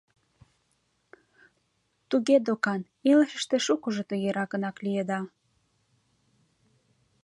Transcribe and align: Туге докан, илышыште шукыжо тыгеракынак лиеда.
Туге 2.09 2.37
докан, 2.45 2.81
илышыште 3.09 3.57
шукыжо 3.65 4.03
тыгеракынак 4.09 4.77
лиеда. 4.85 5.19